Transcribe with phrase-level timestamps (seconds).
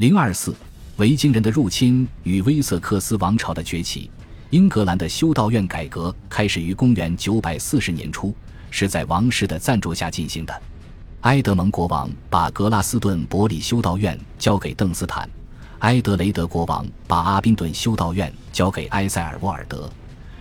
[0.00, 0.54] 零二四，
[0.96, 4.10] 维京人的入侵与威瑟克斯王朝的崛起。
[4.48, 8.34] 英格兰的修道院改革开始于公元九百四十年初，
[8.70, 10.62] 是在王室的赞助下进行的。
[11.20, 15.28] 埃德蒙国王把格拉斯顿伯里修道院交给邓斯坦，
[15.80, 19.86] 埃德雷德国王把阿宾顿修道院交给埃塞尔沃尔德。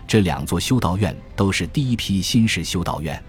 [0.08, 3.22] 这两座修道院都是第一批新式修道院，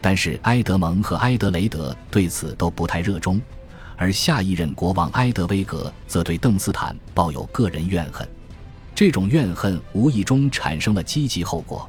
[0.00, 3.40] 但是埃德蒙和埃德雷德对此都不太热衷，
[3.96, 8.28] 而下一任国王埃德威格则对邓斯坦抱有个人怨恨。
[8.94, 11.88] 这种怨恨无意中产生了积极后果，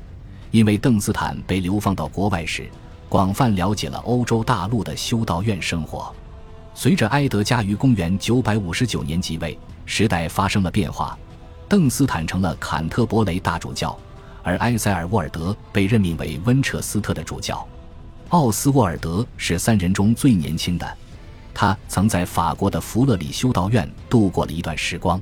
[0.52, 2.70] 因为邓斯坦被流放到国外时，
[3.07, 6.13] 广泛了解了欧洲大陆的修道院生活。
[6.73, 11.17] 随着埃德加于公元959年即位，时代发生了变化，
[11.69, 13.97] 邓斯坦成了坎特伯雷大主教，
[14.44, 17.66] 而埃塞尔沃尔德被任命为温彻斯特的主教。
[18.30, 20.97] 奥斯沃尔德是三人中最年轻的，
[21.55, 25.20] 他曾在法国的弗勒里修道院度过了一段时光。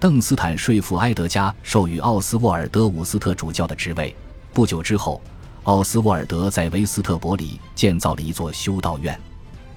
[0.00, 4.16] 邓斯坦说服埃德加授予奥斯沃尔德伍斯特主教的职位。
[4.54, 5.20] 不久之后，
[5.64, 9.18] 奥斯沃尔德在维斯特伯里建造了一座修道院。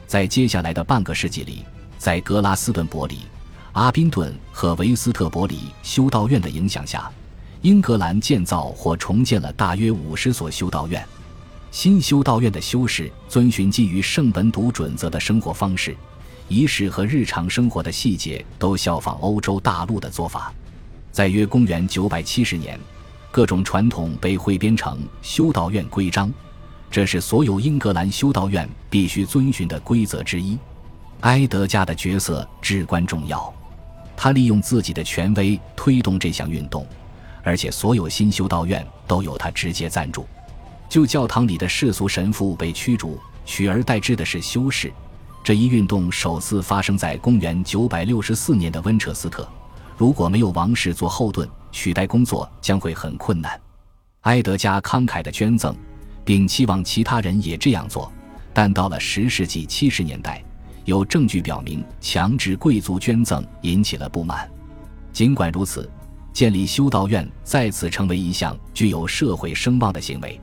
[0.07, 1.65] 在接下来的半个世纪里，
[1.97, 3.25] 在格拉斯顿伯里、
[3.73, 7.11] 阿宾顿和维斯特伯里修道院的影响下，
[7.61, 11.05] 英格兰建造或重建了大约五十所修道院。
[11.71, 15.95] 新修道院的修士遵循基于圣本笃准则的生活方式。
[16.49, 20.53] 仪式和日常生活的细节都效仿欧洲大陆的做法，
[21.13, 22.77] 在约公元970年，
[23.31, 26.29] 各种传统被汇编成修道院规章，
[26.91, 30.57] 这是所有英格兰修道院必须遵循的规则之一。
[31.21, 33.53] 埃德加的角色至关重要，
[34.17, 36.85] 他利用自己的权威推动这项运动，
[37.43, 40.27] 而且所有新修道院都由他直接赞助。
[40.91, 44.91] 旧教堂里的世俗神父被驱逐，取而代之的是修士。
[45.41, 49.47] 这一运动首次发生在公元964年的温彻斯特。
[49.95, 53.57] 如果没有王室做后盾，取代工作将会很困难。
[54.23, 55.73] 埃德加慷慨的捐赠，
[56.25, 58.11] 并期望其他人也这样做，
[58.53, 60.43] 但到了十世纪七十年代，
[60.83, 64.45] 有证据表明强制贵族捐赠引起了不满。
[65.13, 65.89] 尽管如此，
[66.33, 70.37] 建立修道院再次成为一项具有社会声望的行为。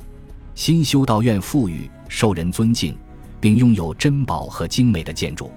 [0.58, 2.92] 新修道院富裕，受人尊敬。
[3.40, 5.52] 并拥有珍宝和精美的建筑，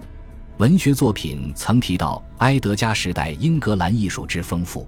[0.58, 4.88] 文学作品曾提到埃德加时代英格兰艺术之丰富，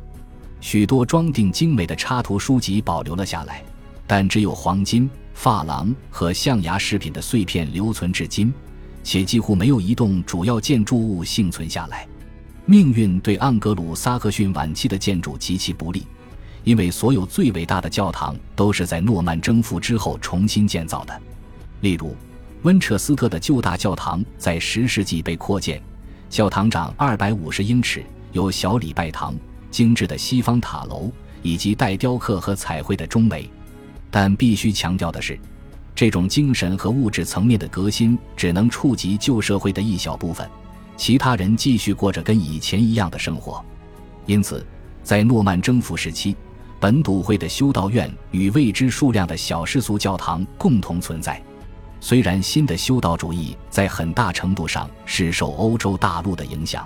[0.61, 3.63] 许多装订精美的插图书籍保留了下来，
[4.05, 8.53] 但只有黄金、珐琅和象牙饰品的碎片留存至今，
[9.03, 12.07] 且几乎没有一栋主要建筑物幸存下来。
[12.67, 16.05] 命运对盎格鲁撒克逊晚期的建筑极其不利，
[16.63, 21.21] 因为所有最伟大的教堂都是在诺曼征服之后重新建造的，
[21.81, 22.15] 例如。
[22.63, 25.81] 温彻斯特的旧大教堂在十世纪被扩建，
[26.29, 28.01] 教堂长二百五十英尺，
[28.31, 29.35] 有小礼拜堂、
[29.69, 33.49] 精致的西方塔楼以及带雕刻和彩绘的钟美。
[34.09, 35.37] 但必须强调的是，
[35.93, 40.49] 这种精神和物质层面的革新只能触及旧社会的一小部分，
[40.95, 43.61] 其他人继续过着跟以前一样的生活。
[44.25, 44.65] 因此，
[45.03, 46.33] 在诺曼征服时期，
[46.83, 51.41] 本笃会的修道院与未知数量的小世俗教堂共同存在。
[52.01, 56.85] 虽然新的修道主义在很大程度上是受欧洲大陆的影响，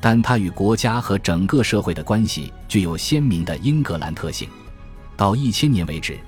[0.00, 4.48] 但它与国家和整个社会的关系具有鲜明的英格兰特性。
[5.16, 6.18] 到一千年为止，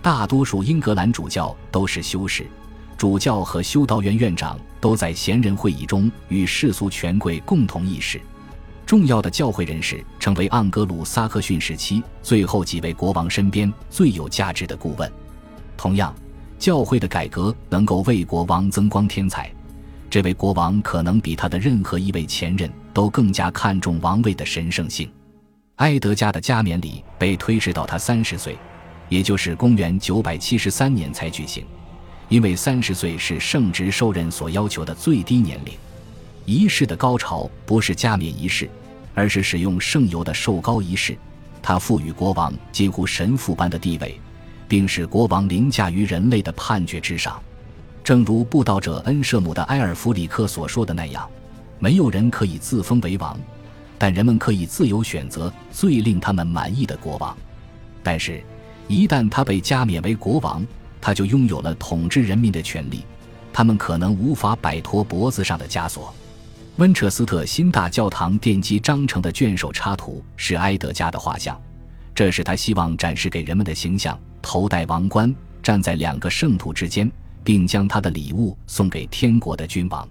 [0.00, 2.46] 大多数英格兰主教都是修士，
[2.96, 8.18] 主教和修道院院长都在贤人会议中与世俗权贵共同议事。
[8.86, 15.12] 重要的教会人士成为盎格鲁撒克逊时期最后几位国王身边最有价值的顾问。
[15.76, 16.14] 同样。
[16.58, 19.52] 教会的改革能够为国王增光添彩，
[20.08, 25.06] 这位国王可能比他的任何一位前任都更加看重王位的神圣性。
[25.74, 28.56] 埃德加的加冕礼被推迟到他三十岁，
[29.10, 31.62] 也就是公元九百七十三年才举行，
[32.30, 35.74] 因为三十岁是圣职受任所要求的最低年龄。
[36.46, 38.70] 仪式的高潮不是加冕仪式，
[39.14, 41.14] 而是使用圣油的受膏仪式，
[41.60, 44.18] 它赋予国王近乎神父般的地位。
[44.68, 47.40] 并使国王凌驾于人类的判决之上，
[48.02, 51.24] 正如布道者恩舍姆的埃尔弗里克所说的那样
[51.78, 53.38] ：“没有人可以自封为王，
[53.96, 57.36] 但人们可以自由选择最令他们满意的国王。
[58.02, 58.42] 但是，
[58.88, 60.66] 一旦他被加冕为国王，
[61.00, 63.04] 他就拥有了统治人民的权利，
[63.52, 66.12] 他们可能无法摆脱脖子上的枷锁。”
[66.78, 71.58] 温彻斯特新大教堂奠基章程的卷首插图是埃德加的画像，
[72.14, 74.18] 这是他希望展示给人们的形象。
[74.42, 77.10] 头戴王冠，站在两个圣徒之间，
[77.42, 80.06] 并将他的礼物送给天国的君王。